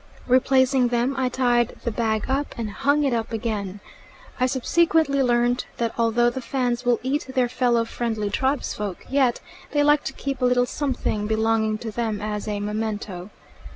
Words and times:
Replacing 0.25 0.87
them 0.87 1.15
I 1.15 1.29
tied 1.29 1.75
the 1.83 1.91
bag 1.91 2.25
up, 2.27 2.55
and 2.57 2.71
hung 2.71 3.03
it 3.03 3.13
up 3.13 3.31
again. 3.31 3.81
I 4.39 4.47
subsequently 4.47 5.21
learnt 5.21 5.67
that 5.77 5.93
although 5.95 6.31
the 6.31 6.41
Fans 6.41 6.83
will 6.83 6.99
eat 7.03 7.27
their 7.35 7.47
fellow 7.47 7.85
friendly 7.85 8.31
tribesfolk, 8.31 9.05
yet 9.11 9.41
they 9.73 9.83
like 9.83 10.03
to 10.05 10.13
keep 10.13 10.41
a 10.41 10.45
little 10.45 10.65
something 10.65 11.27
belonging 11.27 11.77
to 11.77 11.91
them 11.91 12.19
as 12.19 12.47
a 12.47 12.59
memento. 12.59 13.29